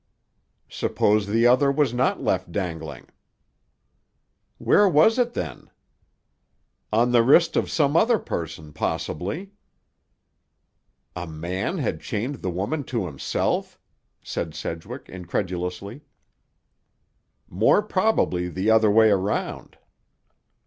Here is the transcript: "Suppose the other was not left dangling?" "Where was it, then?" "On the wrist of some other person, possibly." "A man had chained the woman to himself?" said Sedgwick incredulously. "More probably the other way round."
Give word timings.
"Suppose 0.71 1.27
the 1.27 1.45
other 1.45 1.71
was 1.71 1.93
not 1.93 2.19
left 2.23 2.51
dangling?" 2.51 3.09
"Where 4.57 4.89
was 4.89 5.19
it, 5.19 5.33
then?" 5.33 5.69
"On 6.91 7.11
the 7.11 7.21
wrist 7.21 7.55
of 7.55 7.69
some 7.69 7.95
other 7.95 8.17
person, 8.17 8.73
possibly." 8.73 9.51
"A 11.15 11.27
man 11.27 11.77
had 11.77 12.01
chained 12.01 12.41
the 12.41 12.49
woman 12.49 12.83
to 12.85 13.05
himself?" 13.05 13.77
said 14.23 14.55
Sedgwick 14.55 15.07
incredulously. 15.07 16.01
"More 17.47 17.83
probably 17.83 18.49
the 18.49 18.71
other 18.71 18.89
way 18.89 19.11
round." 19.11 19.77